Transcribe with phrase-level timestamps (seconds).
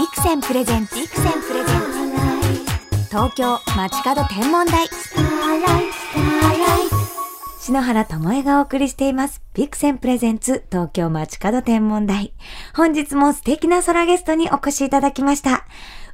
[0.00, 1.80] ビクセンプレゼンツビクセンプレゼン
[3.02, 4.88] ツ東京街角天文台
[7.58, 9.42] 篠原智恵がお送りしています。
[9.52, 12.32] ビクセンプレゼンツ東京街角天文台。
[12.74, 15.66] 本日も素敵な空ゲストにお越しいただきました。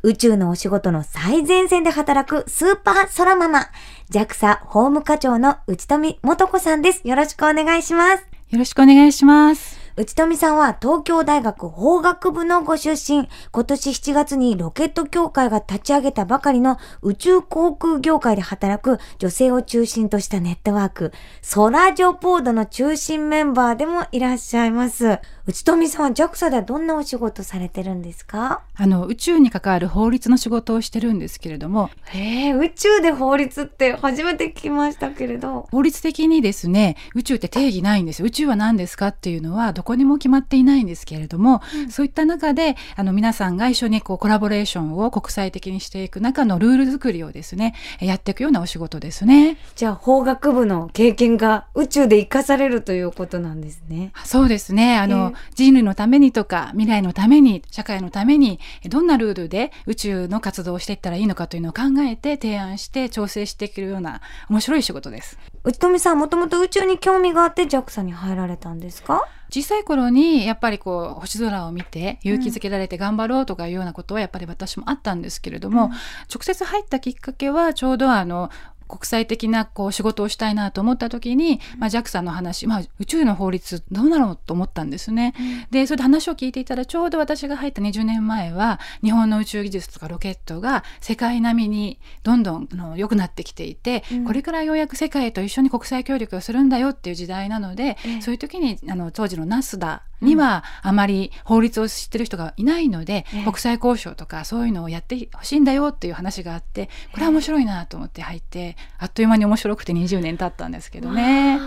[0.03, 3.69] 宇宙のお仕事の最前線で働くスーパー空ママ、
[4.11, 7.07] JAXA 法務課長の内富元子さんです。
[7.07, 8.27] よろしくお願いします。
[8.51, 9.86] よろしくお願いします。
[9.99, 13.31] 内富さんは東京大学法学部のご出身。
[13.51, 25.19] 今年7月にロケット協会が立ち上げたばかりの宇宙航空業界で働く女性を中心としたネットワーク、ソラジョポードの中心メンバーでもいらっしゃいます。
[25.47, 28.65] 内富さんは JAXA ではどんなお仕事されてるんですか？
[28.75, 35.69] あの宇宙に関わる法律の仕事をしてるんですけれども、へえ、宇宙で法律って初めて聞きましたけれど。
[35.71, 38.27] 法律的にですね、宇宙って定義ないんですよ。
[38.27, 49.57] 宇宙は何ですかっていうのはどこにも決まっていないんですけれども、そういった中であの皆さんが一緒にこうコラボレーションを国際的にしていく中のルール作りをですね、やっていくようなお仕事ですね。
[49.75, 54.13] じゃあ法学部の経験が宇宙で活かされるということなんですね。
[54.25, 54.99] そうですね。
[54.99, 65.39] あの、人類のためにとか、未来のために、社会のために、どんなルールで宇宙の活動をしていったらいいのかというのを考えて、提案して、調整していけるような面白い仕事です。
[65.65, 69.23] 内富さんもともと宇宙に興味があって JAXA に入られたんですか？
[69.51, 75.91] 小さい頃にやっぱりこう星空を見て勇気づけられて頑張ろうとかいうようなことはやっぱり私もあったんですけれども、
[76.33, 78.51] 直接入ったきっかけはちょうどあの
[78.87, 85.35] 国際的なこう仕事をしたいなと思った時に、まあ、JAXA の話、まあ、宇宙の法律どうなろうと思ったんですね。
[85.71, 111.59] でそれで話を聞いていたらちょうど私が入った20年前は日本の宇宙技術とかロケットが世界並みにどんどんあの良くなってきていて、これからようやく世界と一緒に国際協力をするんだよっていう時代なので、そういう時にあの当時のナスダにはあまり法律を知ってる人がいないので、国際交渉とかそういうのをやってほしいんだよっていう話があってこれは面白いなと思って入ってあっという間に面白くて20年経ったんですけどね。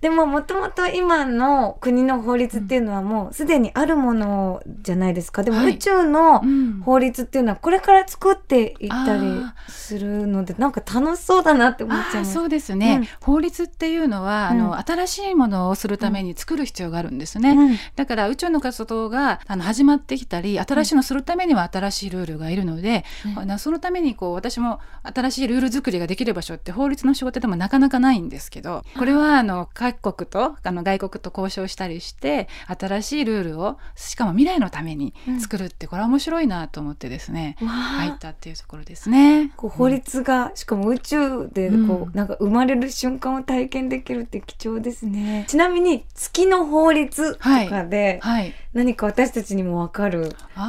[0.00, 5.44] でももともと今の国の法律っていうのはもうすでにあるものじゃないですか。
[5.44, 5.74] でもはい。
[5.76, 9.22] 宇宙のうん法律っていうのはこれから作っていったり
[9.68, 12.26] するのでなんか楽しそうだなって思っちゃい。
[12.26, 13.08] そうですね、うん。
[13.20, 14.58] 法律っていうのは、あうん。
[14.58, 23.04] の新しいものをするために作る必要があるんですね、うんだから宇宙の活動があの始まってきたり新しいのをするためには新しいルールがいるので、
[23.36, 39.52] あのそのためにこう私も新しいルール作りができる場所って法律の仕事でもなかなかないんですけどこれはあの各国とあの外国と交渉したりして新しいルールをしかも未来のために作るってこれは面白いなと思ってですね、入ったっていうところですね。
[39.56, 42.12] こう法律が、しかも宇宙でこう、うん。
[42.14, 45.44] なんか生まれる瞬間を体験できるって貴重ですね。
[45.48, 48.54] ちなみに月の法律とかではい。
[48.72, 50.64] 何か私たちにもわかるも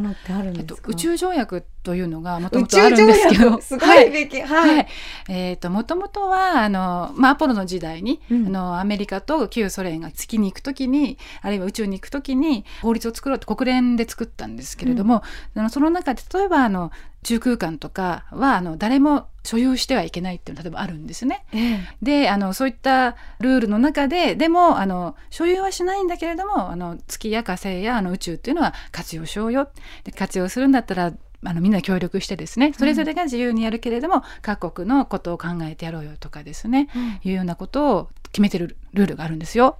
[0.00, 3.50] のってあるんえっとですか、宇宙条約というのがもと宇もとあるんですけど。
[3.52, 4.86] 約 すごいべきはい、はい、
[5.28, 8.46] えっ、ともともとはあのまあアポロの時代に、うん。
[8.46, 15.22] あのアメリカと旧ソ連が月に行くときにあるいは宇宙に行くときに法律を作ろうって国連で作ったんですけれども、
[15.54, 16.90] あのその中で例えばあの宇
[17.28, 21.44] 宙空間とかはあの誰も所有してはいけないっていうのが例えばあるんですね。
[21.52, 21.78] ええ。
[22.02, 29.70] であのそういったルールの中ででもあの所有はしないんだけれどもあの月や火星やあの宇宙っていうのは活用しようよ。
[30.04, 31.12] で活用するんだったら
[31.44, 32.72] あのみんなで協力してですね。
[32.72, 36.88] それぞれが自由にやるけれども、各国のことを考えてやろうよとかですね、
[37.22, 39.78] いうようなことを決めてるルールがあるんですよ。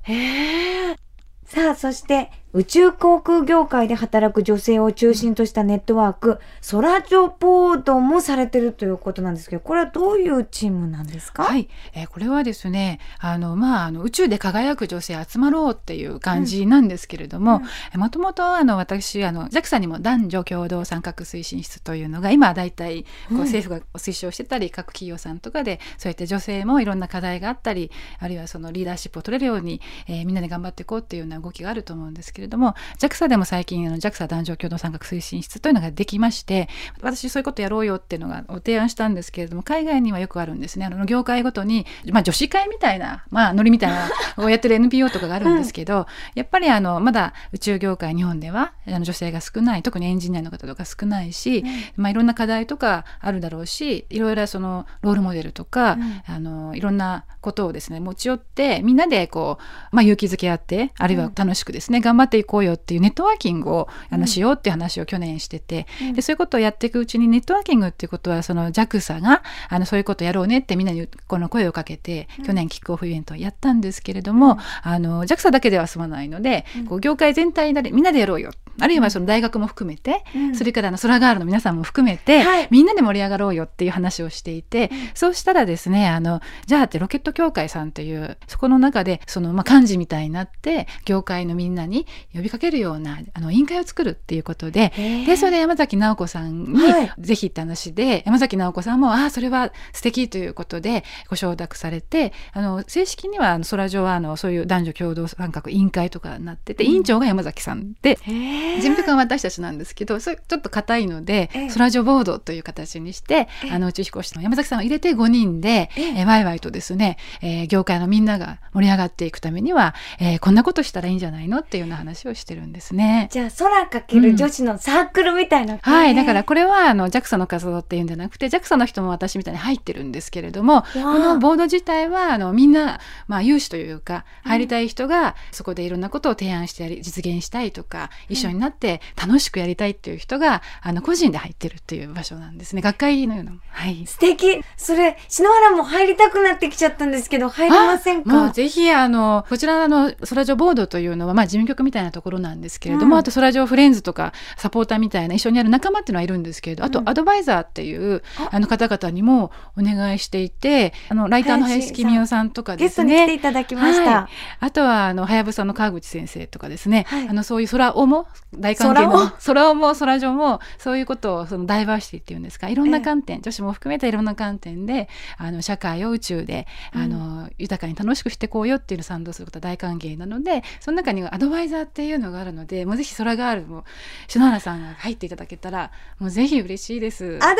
[1.46, 11.44] さあ、そして、宇宙航空業界で働く女性を中心としたネットワーク、ソラジョポードもされてるということなんですけど、これはどういうチームなんですか？
[11.44, 17.62] はい、えーこれはですねあの、まあ、あの宇宙で輝く女性集まろうっていう感じなんですけれども
[17.94, 23.40] もともとあの私あの JAXA にも男女共同参画推進室というのが今は大体こううん。
[23.48, 36.68] 政府が推奨してたり、各企業さんとかでそうやって女性もいろんな課題があったりあるいはそのリーダーシップを取れるように、えーみんなで頑張っていこうっていうような動きがあると思うんですけれども JAXA でも最近あの JAXA 男女共同参画推進室というのができまして
[37.00, 40.86] 私そういうことやろうよっていうのがお提案したんですけれども海外にはよくあるんですね。
[40.86, 44.08] あの業界ごとに、まあ、女子会みたいな、まあ、ノリみたいな
[44.44, 51.64] をやってる NPO とかがあるんですけど、やっぱりあのまだ宇宙業界日本ではあの女性が少ない特にエンジニアの方とか少ないし、
[51.96, 80.54] まあ、いろんな課題とかあるだろうしいろいろそのロールモデルとか、あのいろんなことをですね持ち寄ってみんなでこう、まあ、勇気づけ合ってあるいは楽しくですね、頑張っていこうよっていうネットワーキングをあのしようっていう話を去年してて、でそういうことをやっていくうちにネットワーキングっていうことはその JAXA があのそういうことやろうねってみんなにこの声をかけて、去年キックオフイベントをやったんですけれども、あの JAXA だけでは済まないので、こう業界全体でみんなでやろうよあるいはその大学も含めて、うん。
[80.54, 82.68] それからあの空ガールの皆さんも含めて、はい。
[82.70, 94.92] みんなで盛り上がろうよっていう話をしていて、そうしたらですねあのじゃあってロケット協会さんっていうそこの中でその、まあ、幹事みたいになって業界のみんなに呼びかけるようなあの委員会を作るっていうことで
[95.26, 97.12] でそれで山崎直子さんに、はい。
[97.18, 111.68] ぜひって話で山崎直子さんもああそれは素敵ということでご承諾されてあの正式にはあの空上はあのそういう男女共同参画委員会とかになってて、委員長が山崎さんでへー事務局は私たちなんですけどそれちょっと硬いのでええ。
[111.68, 113.70] 空上ボードという形にしてええ。
[113.72, 116.08] あの宇宙飛行士の山崎さんを入れて5人で、ええ。
[116.20, 123.28] えーワイワイとですね、えー業界のみんなが盛り上がっていくためには、えーこんなことしたらいいんじゃないのっていうような話をしてるんですね。
[123.30, 142.82] じゃあ空かける女子のサークルみたいな、はい、だからこれはあの JAXA の活動っていうんじゃなくて JAXA の人も私みたいに入ってるんですけれどもこのボード自体はあのみんな、まあ、有志というか入りたい人がそこでいろんなことを提案してやり実現したいとか一緒になって楽しくやりたいっていう人があの個人で入ってるっていう場所なんですね。
[142.82, 143.52] 学会のような。
[143.70, 144.06] はい。
[144.06, 144.62] 素敵。
[144.76, 153.20] それ篠原も入りたくなってきちゃったんですけど入れませんもうかぜひあのこちらの空上ボードというのはまあ事務局みたいなところなんですけれども、うん。
[153.20, 158.48] あと空上フレンズとかサポーターみたいな一緒にやる仲間っていうのはいるんですけれど、あとうんアドバイザーっていうあ。
[158.50, 164.30] あの方々にもお願いしていてあのライターの林公夫さんとかゲストですねに来ていただきました、はい。
[164.60, 167.28] あとはあのはやぶさの川口先生とかですね、はい。
[167.28, 168.26] あのそういう空尾も
[168.56, 172.68] 大関係の空尾も空上もそういうことをそのダイバーシティっていうんですか？
[172.68, 183.84] いろんな観点、女子も含めたいろんな観点であの社会を宇宙であの、豊かに楽しくしていこうよっていうのを賛同することは大歓迎なのでその中にはアドバイザーっていうのがあるのでもうぜひ空ガールも
[184.28, 187.24] 篠原さんが入っていただけたらもうぜひ嬉しいです。
[187.24, 187.54] アドバイ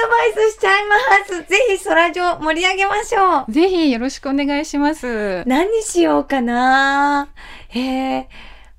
[0.51, 0.97] スしちゃいま
[1.27, 1.49] す。
[1.49, 3.53] ぜひ空上盛り上げましょう。
[3.53, 5.45] ぜひよろしくお願いします。
[5.47, 7.29] 何しようかな。
[7.69, 8.29] へえ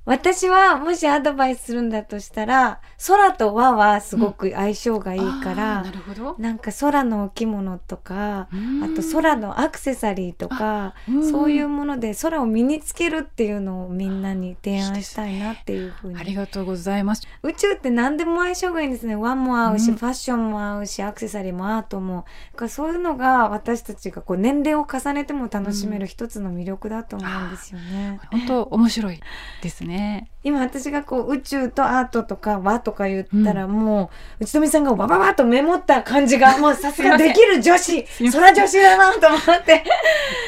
[0.10, 6.36] 私はもしアドバイスするんだとしたら空と和はすごく相性がいいから、あーなるほど。
[6.38, 17.26] なんか空のお着物とかうんあと空のアクセサリーとかうんそういうもので空を身につけるっていうのをみんなに提案したいなっていうふうにありがとうございます。
[17.44, 22.26] 宇宙って何でも相性がいいんですね和も合うし、うんファッションも合うしアクセサリーもアートも
[22.68, 28.20] そういうのが私たちがこう年齢を重ねても楽しめる一つの魅力だと思うんですよね。
[28.32, 29.20] 本当面白い
[29.62, 30.30] ですね。
[30.44, 38.42] 今私がこう宇宙とアートとか和とか言ったらもう、内富さんがバババッとメモった感じが もうさすができる女子すいません。
[38.42, 39.84] 空女子だなと思って。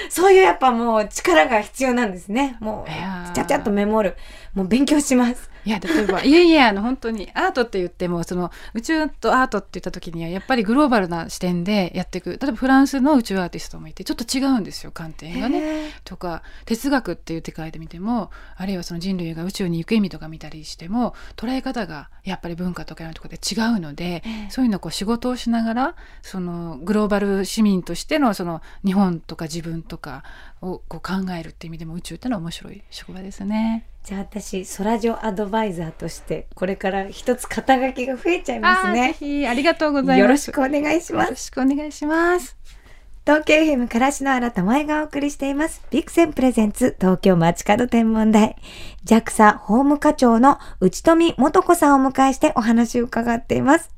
[0.09, 2.57] そういうやっぱもう力が必要なんですね。
[2.59, 4.15] もうちゃちゃっとメモる。
[4.53, 15.91] もう勉強しますいや例えばいえいえあの本当にアートって言ってもその宇宙とアートって言った時にはやっぱりグローバルな視点でやっていく例えばフランスの宇宙アーティストもいてちょっと違うんですよ観点がね。
[16.03, 30.23] とか哲学っていう世界で見てもあるいはその人類が宇宙に行く意味とか見たりしても捉え方がやっぱり文化とかのところで違うので、ええそういうのをこう仕事をしながらそのグローバル市民としてのその日本とか自分とか
[30.61, 33.85] をこう考えるっていう意味でも宇宙ってのは面白い職場ですね。
[34.03, 40.19] じゃあ私空女アドバイザーとしてこれから一つ肩書きが増えちゃいますあーぜねひありがとうございます。
[40.19, 42.57] よろしくお願いしますよろしくお願いします。
[43.23, 45.83] 東京 FM からしの新たまえがお送りしています。
[45.91, 48.55] ビクセンプレゼンツ東京街角天文台。
[49.05, 53.91] JAXA 法務課長の内富元子さんをお迎えしてお話を伺っています。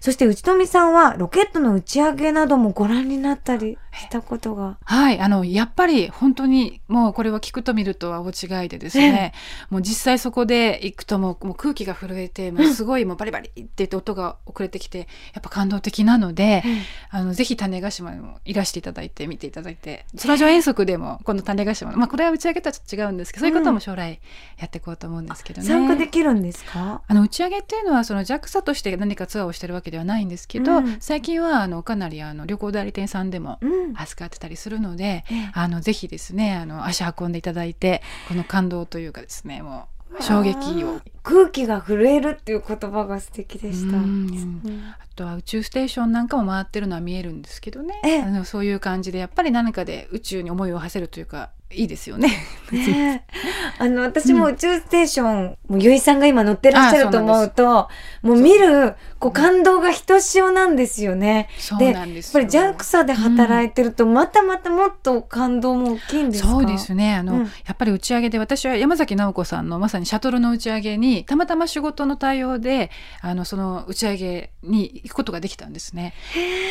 [0.00, 4.78] そして内富さんはロケットの打ち上げなどもご覧になったりしたことが。
[4.84, 8.30] はい、あのやっぱり本当にもうこれは聞くと見るとは大
[8.62, 9.32] 違いでですね、
[9.70, 16.62] もう実際そこで行くともうもう空気が震えてもうすごいもうバリバリって言って音が遅れてきてやっぱ感動的なので、
[17.10, 24.20] あのぜひ種子島にもいらしていただいて見ていただいて空上遠足でもこの種子島まあこれは打ち上げとはちょっと違うんですけどそういうことも将来
[24.58, 25.66] やっていこうと思うんですけどね。
[25.66, 27.02] 参加できるんですか？
[27.06, 30.96] あの打ち上げっていうのはその JAXA として何かツアーをしてるわけではないんですけど、うん。
[31.00, 33.85] 最近はあのかなりあの旅行代理店さんでもうん。
[33.94, 35.50] 扱ってたりするので、ええ。
[35.52, 39.88] あのぜひですねあの足運んでいただいてこの感動というかですねも
[40.18, 43.96] う衝撃を空気が震えるっていう言葉が素敵でした。
[43.96, 44.04] うん。
[44.04, 48.22] うんあとは宇宙ステーションなんかも回ってるのは見えるんですけどね、ええ。
[48.22, 52.28] あのそういう感じでやっぱり何かで宇宙に思いを馳せるというかいいですよね。
[52.70, 53.34] ねえ。
[53.78, 57.88] あの私も宇宙ステーション、もうゆいさんが今乗ってらっしゃると思うと
[58.20, 61.48] もう見るこう感動がひとしおなんですよね。
[61.58, 66.50] そうなんでやっぱり JAXA で働いてるとまたまたもっと感動も大きいんですか？
[66.50, 67.14] そうですね。
[67.14, 67.40] あの、うん。
[67.44, 76.14] やっぱり打ち上げで私は山崎直子さんのまさにシャトルの打ち上げにたまたま仕事の対応であのその打ち上げに行くことができたんですね。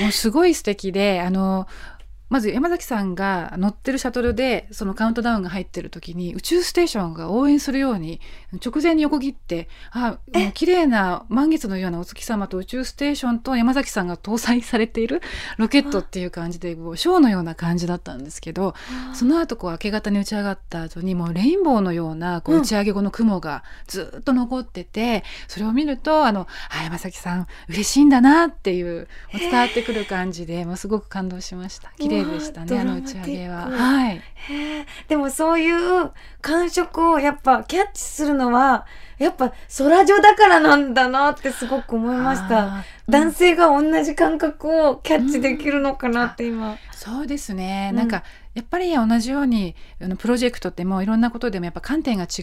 [0.01, 1.67] もうすごい素敵であの
[2.29, 8.19] まず山崎さんが乗ってるシャトルでそのカウントダウンが入ってる時に宇宙ステーションが応援するように
[8.53, 15.21] 直前に横切ってあもう綺麗な満月のようなお月様と宇宙ステーションと山崎さんが搭載されている
[15.57, 18.73] ロケットっていう感じでもうショーのような感じだったんですけど
[19.13, 31.91] その後こう明け方に打ち上がった後にもうレインボーのようなこう打ち上げ後の雲がずっと残ってて、それを見るとあのあ山崎さん嬉しいんだなっていう伝わってくる感じでもうすごく感動しました。
[31.97, 33.69] 綺麗でしたねあの打ち上げは。
[33.69, 34.21] はい、
[35.07, 38.85] でもそういう感触をやっぱキャッチするのは
[39.17, 42.83] やっぱ空女だからなんだなってすごく思いました。
[43.07, 46.77] 男性が同じ感覚をキャッチできるのかなって今。
[46.91, 47.97] そうですね、うん。
[47.97, 52.41] なんかやっぱり同じようにあのプロジェクトってもういろんなことでもやっぱ観点が違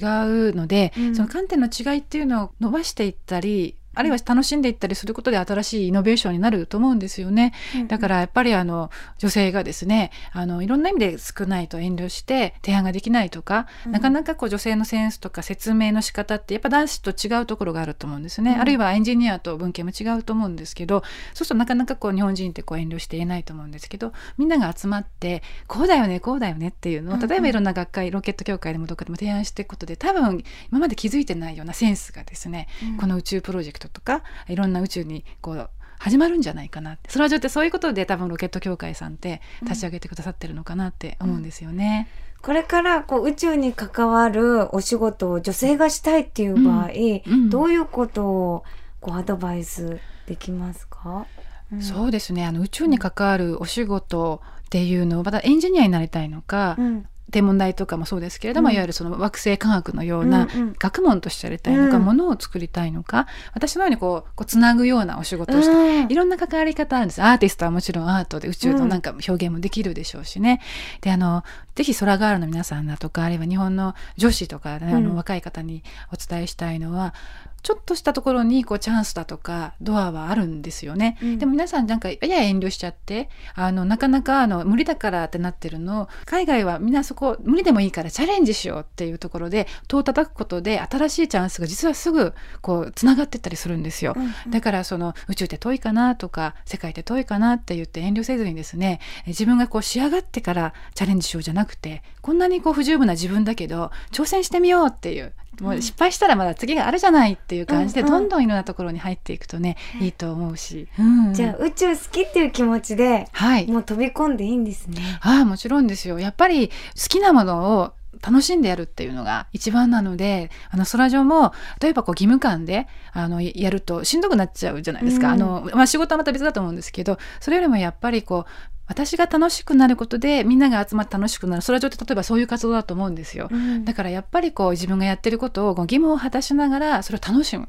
[0.50, 1.14] うので、うん。
[1.16, 7.52] その観点の違いっていうのを伸ばしていったりあるいは楽しんでいったりすることで新しいイノベーションになると思うんですよね。
[7.88, 13.92] だからやっぱりあの女性がですねあのいろんな意味で少ないと遠慮して提案ができないとか、うん。
[13.92, 18.60] なかなかこう女性のセンスとか説明の仕方ってやっぱ男子と違うところがあると思うんですね、うん。
[18.60, 21.02] あるいはエンジニアと文系も違うと思うんですけど
[21.34, 32.68] そうするとなかなかこう日本人ってこう遠慮して言えないと思うんですけどみんなが集まってこうだよねこうだよねっていうのを例えばいろんな学会ロケット協会でもどっかでも提案していくことで多分今まで気づいてないようなセンスがですね
[33.00, 37.08] この宇宙プロジェクトとかいろんな宇宙にこう始まるんじゃないかなって。
[37.12, 42.08] 空上ってそういうことで多分ロケット協会さんって立ち上げてくださってるのかなって思うんですよね。
[42.42, 46.88] これからこう宇宙に関わるお仕事を女性がしたいっていう場合、
[47.24, 47.50] うん。
[47.50, 48.64] どういうことを
[49.00, 51.26] こうアドバイスできますか、
[51.72, 51.82] うん。
[51.82, 52.44] そうですね。
[52.44, 58.74] あの宇宙に関わるお仕事っていうのをまたエンジニアになりたいのか、うん天文台とかもそうですけれども、うん。
[58.74, 60.74] いわゆるその惑星科学のようなうんうん。
[60.78, 66.12] 学問としてやりたいのか、うんものを作りたいのか私のようにこうこうつなぐようなお仕事をしてうん。
[66.12, 67.22] いろんな関わり方あるんです。
[67.22, 70.60] アーティストはもちろんアートで宇宙のなんか表現もできるでしょうしね、
[71.00, 71.42] であの
[71.74, 75.04] ぜひ空ガールの皆さんだとかあるいは日本の女子とか、ねあうん。
[75.04, 77.14] の若い方にお伝えしたいのは
[77.62, 81.38] ちょっとしたところにこうチャンスだとかドアはあるんですよね、うん。
[81.38, 94.14] でも皆さんなんかやや遠慮しちゃってあのなかなかあの無理だからってなってるのを海外はみんなそこ無理でもいいからチャレンジしようっていうところで戸を叩くことで新しいチャンスが実はすぐこうつながってったりするんですよ。
[94.16, 94.50] うんうん。
[94.50, 110.08] だからその宇宙って遠いかなとか世界って遠いかなって言って遠慮せずにですねえ自分がこう仕上がってからチャレンジしようじゃなくてこんなにこう不十分な自分だけど挑戦してみようっていうもう失敗したらまだ次があるじゃないっていう感じでどんどんいろんなところに入っていくとねい。
[110.08, 111.32] いと思うし、うん。
[111.32, 113.66] じゃあ宇宙好きっていう気持ちではい。
[113.68, 115.00] もう飛び込んでいいんですね。
[115.20, 116.18] ああもちろんですよ。
[116.18, 116.74] やっぱり好
[117.08, 125.32] きなものを楽しんでやるっていうのが一番なのであの空上も例えばこう義務感であのやるとしんどくなっちゃうじゃないですか、うん。
[125.34, 133.48] あのまあ、仕事はまた別だと思うんですけどそれよりもやっぱりこう私が楽しくなることでみんなが集まって楽しくなる空上って例えばそういう活動だと思うんですよ。
[133.50, 137.68] うんだからやっぱりこう自分がやってることを義務を果たしながらそれを楽しむ。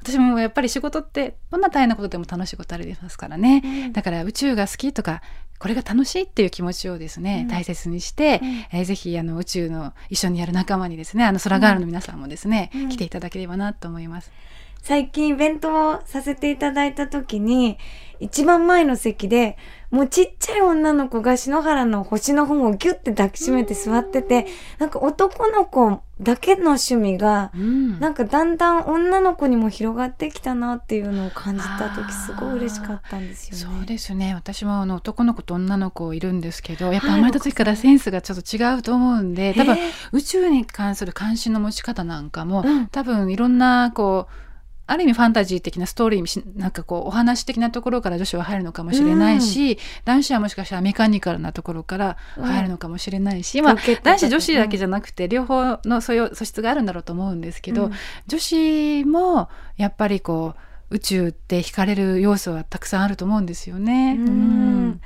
[0.00, 3.62] 私もやっぱり仕事ってどんな大変なことでも楽しいことありますからね。
[3.64, 5.22] うんだから宇宙が好きとか
[5.58, 8.48] これが楽しいっていう気持ちをですね、うん大切にして、うん
[8.78, 14.32] えーぜひあの宇宙の一緒にやる仲間にですねあの空ガールの皆さんもですね、うん来ていただければなと思います。
[14.80, 17.78] 最近イベントをさせていただいた時に
[18.20, 19.58] 一番前の席で
[19.90, 24.46] もうちっちゃい女の子が篠原の星の本をギュッて抱きしめて座ってて
[24.78, 28.00] なんか男の子だけの趣味がうん。
[28.00, 33.76] なんかだんだん女の子にも広がってきたなっていうのを感じた時すごい嬉しかったんですよね。
[33.78, 34.34] そうですね。
[34.34, 37.16] 私もあの男の子と女の子いるんですけどやっぱはい。
[37.16, 39.76] 生まれた時からセンスがちょっと違うと思うんで多分
[40.12, 42.86] 宇宙に関する関心の持ち方なんかも、うん。
[42.88, 44.47] 多分いろんなこう
[44.90, 57.92] ある意味ファンタジー的なストーリーしなんかこうお話的なところから女子は入るのかもしれないし、男子はもしかしたらメカニカルなところから入るのかもしれないし、まあロケットとか男子女子だけじゃなくて両方のそういう素質があるんだろうと思うんですけど、うん。
[58.26, 60.54] 女子もやっぱりこ
[60.90, 64.16] う宇宙って惹かれる要素はたくさんあると思うんですよね。
[64.18, 65.00] うん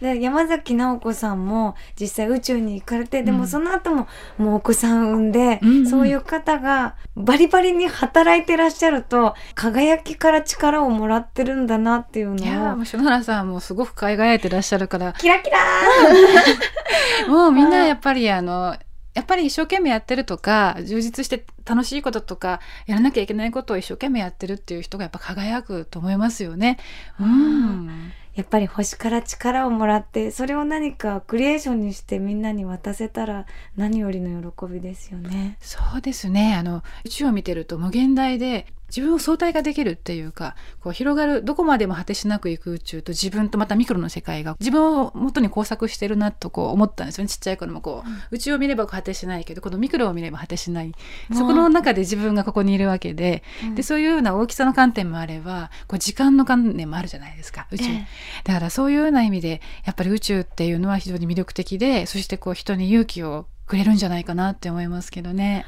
[0.00, 3.38] で山崎直子さんも実際宇宙に行かれてでうん。
[3.38, 5.86] もその後ももうお子さん産んで、うんうん。
[5.88, 15.12] そういう方がバリバリに働いてらっしゃると輝きから力をもらってるんだなっていういやーのをもう篠原さんもすごく輝いてらっしゃるから。
[15.14, 15.58] キラキラ
[17.28, 18.76] もうみんなやっぱりあの
[19.16, 26.76] やっぱり一生懸命やってるとか充実して楽しいこととかやらなきゃいけないことを一生懸命やってるっていう人がやっぱ輝くと思いますよね。
[27.18, 35.56] うん、やっぱり星から力をもらってそれを何かクリエーションにしてみんなに渡せたら何よりの喜びですよね。
[35.62, 47.28] そうですねあの宇宙を見てると無限大で自分を相対化できるっていうかこう広がるどこまでも果てしなく行く宇宙と自分とまたミクロの世界が自分を元に工作してるなとこう思ったんですよね。
[47.28, 50.92] ちっちゃい頃もこう、うん、宇宙を見れば果てしないけどこのミクロを見れば果てしない。
[51.32, 58.00] そこの中で自分がここにいるわけでうん、でそういうような大きさの観点もあればこう時間の観念もあるじゃないですか宇宙、えー、
[58.44, 65.66] だからそういうような意味でやっぱり宇宙っていうのは非常に魅力的でそしてこう人に勇気をくれるんじゃないかなって思いますけどね。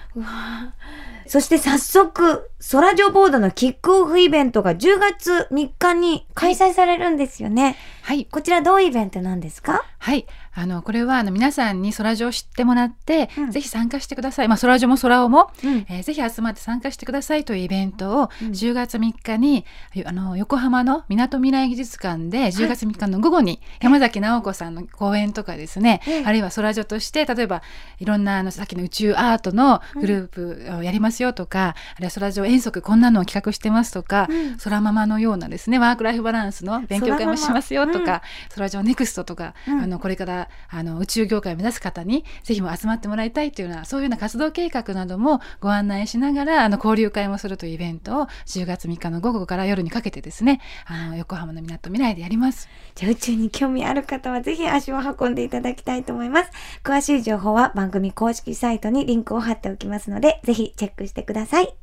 [1.28, 7.76] そして早速、空ジョボードのキックオフイベントが10月3日に開催されるんですよね。
[8.02, 8.25] はい。
[8.25, 9.85] こちらどういうイベントなんですか？
[9.99, 10.26] はい。
[10.54, 14.49] あの、これはあの皆さんに空ジを知ってもらって、うん、ぜひ参加してください。
[14.49, 27.62] まあ、空ジも空をも、うん、えー、ぜひ集まって参加してくださいというイベントを10月3日に、うん、あの、横浜のみなとみらい技術館で10月3日の午後に山崎直子さんの講演とかですね、あるいは空ジとして、例えば
[28.00, 34.28] いろんなあのさっきの宇宙アートのグループをやりますよとか、あるいは空ジ遠足こんなのを企画してますとか、
[34.62, 38.22] 空ママのようなですね、ワークライフバランスの勉強会もしますよとか、
[38.54, 52.68] 空ジネクストとか、あの、これからあの宇宙業界を目指す方にぜひも集まってもらいたいというようなそういうような活動計画などもご案内しながらあの交流会もするというイベントを10月3日の午後から夜にかけてですねあの横浜のみなとみらいでやります。
[52.94, 56.50] じゃあ宇宙に興味ある方はぜひ足を運んでいただきたいと思います。
[56.82, 61.75] 詳しい情報は番組公式サイトにリンクを貼っておきますのでぜひチェックしてください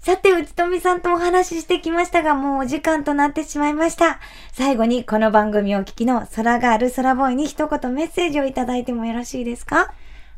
[0.00, 4.20] さて、内富さんとお話ししてきましたが、もうお時間となってしまいました。
[4.52, 9.92] 最後にこの番組をお聞きの空ガール、空ボーイに一言メッセージをいただいてもよろしいですか？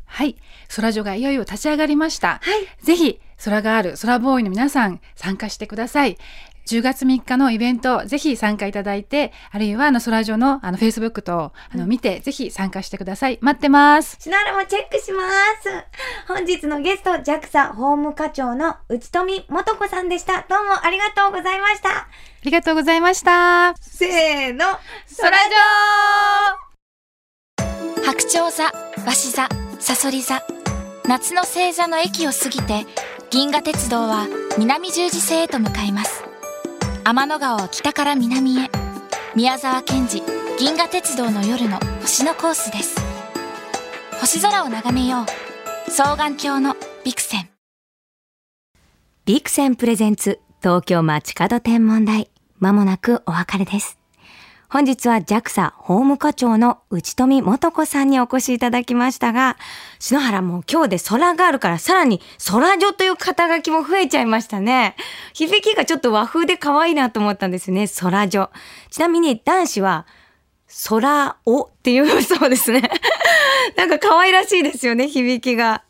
[0.05, 0.35] はい。
[0.75, 2.39] 空女がいよいよ立ち上がりました。
[2.41, 2.83] はい。
[2.83, 6.17] ぜひ、空ガール、空ボーイの皆さん参加してください。
[6.65, 13.39] 10月3日のイベント、ぜひ参加いただいて、あるいは、あの、空上の、あの、Facebook と、あの、見て、ぜひ参加してください。
[13.41, 14.17] 待ってます。
[14.19, 15.23] シナラもチェックしま
[15.61, 15.69] す。
[16.27, 20.45] 本日のゲスト、JAXA 法務課長の内富元子さんでした。
[20.49, 21.89] どうもありがとうございました。
[21.89, 22.07] あ
[22.43, 23.75] りがとうございました。
[23.79, 24.65] せーの、
[25.19, 26.71] 空上
[28.05, 28.71] 白鳥座、
[29.05, 29.49] 鷲座、
[29.79, 30.41] さそり座。
[31.07, 32.85] 夏の星座の駅を過ぎて、
[33.29, 34.27] 銀河鉄道は
[34.57, 36.30] 南十字星へと向かいます。
[37.03, 38.69] 天の川を北から南へ。
[39.35, 40.23] 宮沢賢治
[40.59, 42.95] 銀河鉄道の夜の星のコースです。
[44.19, 45.89] 星空を眺めよう。
[45.89, 47.49] 双眼鏡のビクセン。
[49.25, 52.29] ビクセンプレゼンツ東京街角天文台。
[52.59, 54.00] まもなくお別れです。
[54.71, 59.57] 本日は JAXA 法務課長の内富元子さんにお越しいただきましたが、
[59.99, 64.95] 篠原も今日で空があるからさらに空女という肩書きも増えちゃいましたね。
[65.33, 68.49] 響きがちょっと和風で可愛いなと思ったんですね、空女。
[68.89, 70.05] ちなみに男子は
[70.87, 72.89] 空をっていうそうですね。
[73.75, 75.83] なんか可愛らしいですよね、響きが。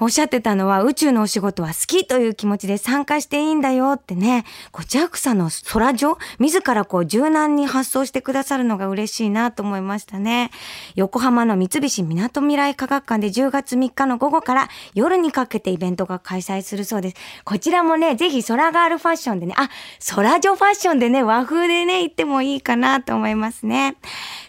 [0.00, 10.50] おっしゃってたのは宇宙のお仕事は好きという気持ちで参加していいんだよってね、こう JAXA の空上、自らこう柔軟に発想してくださるのが嬉しいなと思いましたね。
[10.94, 17.16] 横浜の三菱港未来科学館で10月3日の午後から夜にかけてイベントが開催するそうです。
[17.44, 19.68] こちらもね、ぜひ空ガールファッションでね、あ、
[20.14, 23.96] 空女ファッションでね、和風でね、行ってもいいかなと思いますね。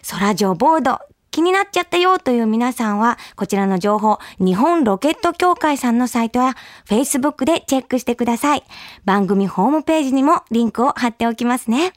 [0.08, 8.64] 空女ボード、気になっちゃったよという皆さんは、こちらの情報、日本ロケット協会さんのサイトや Facebook でチェックしてください。
[9.04, 11.92] 番組ホームページにもリンクを貼っておきますね。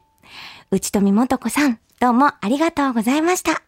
[0.70, 3.64] 内冨素子さん、どうもありがとうございました。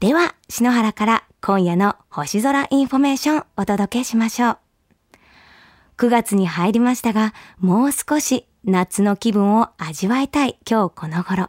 [0.00, 4.58] では、篠原から今夜の星空インフォメーションお届けしましょう。
[5.96, 11.48] 9月に入りましたが、もう少し夏の気分を味わいたい今日この頃。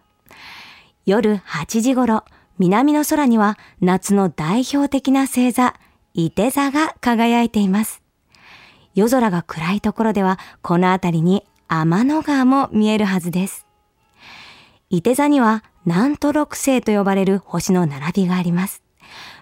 [1.05, 2.23] 夜8時頃、
[2.59, 5.73] 南の空には夏の代表的な星座、
[6.13, 8.01] 射手座が輝いています。
[8.93, 13.65] 夜空が暗いところでは、この辺りに天の川も見えるはずです。
[14.89, 18.83] 伊手座には南都六星と呼ばれる星の並びがあります。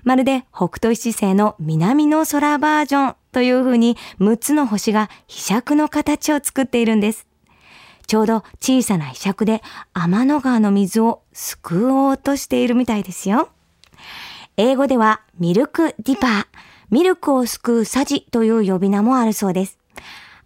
[0.04, 7.28] まるで北斗七星の南の空バージョンという風に6つの星が飛尺の形を作っているんです。
[8.12, 9.62] ちょうど小さな柄杓で
[9.94, 13.48] 天の川の水を救おうとしているみたいですよ。
[14.58, 16.46] 英語ではミルクディパー、
[16.90, 19.78] ミルクを救うサジという呼び名もあるそうです。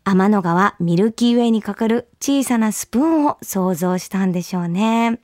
[0.03, 5.19] 天の川ミルキーウェイにかかる小さなスプーンを想像したんでしょうね。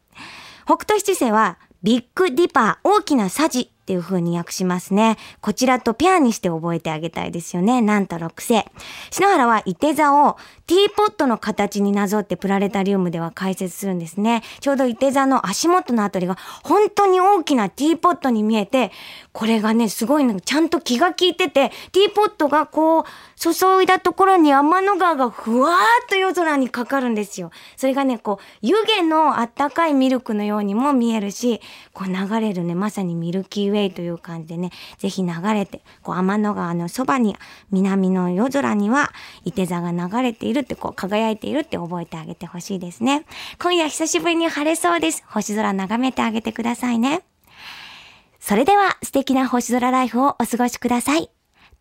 [0.66, 5.18] 北斗七星はビッグディパー大きなサジっていう風に訳しますね。
[5.42, 7.82] こちらとペアにして覚えてあげたいですよね。
[7.82, 8.66] なんと6世。
[9.10, 14.44] 篠原は伊手座をティーポットの形になぞってプラネタリウムでは解説するんですね。
[14.60, 18.92] ちょうど伊手座の足元のあたりが本当に大きなティーポットに見えて、
[19.34, 23.04] これがね、すごいのちゃんと気が利いてて、ティーポットがこう、
[23.38, 27.50] 注いだところに天の川がふわーっと夜空にかかるんですよ。
[27.76, 31.60] それがね、こう、湯気のあったかいミルクのようにも見えるし、
[31.94, 37.36] こう流れるね、まさにミルキーウェイという感じでね、ぜひ流れて、こう天の川のそばに、
[37.72, 39.12] 南の夜空には、
[39.44, 43.26] 伊手座が流れているって、こう輝いているって覚えてあげてほしいですね。
[43.60, 45.24] 今夜久しぶりに晴れそうです。
[45.28, 47.22] 星空眺めてあげてくださいね。
[48.40, 51.30] それでは素敵な星空ライフをお過ごしください。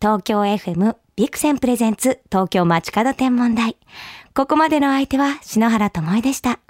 [0.00, 3.76] 東京 FM ビクセンプレゼンツ東京街角天文台。
[4.34, 6.60] ここまでの相手は篠原智恵でした。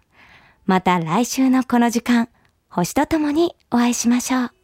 [0.66, 2.28] また来週のこの時間、
[2.68, 4.59] 星とともにお会いしましょう。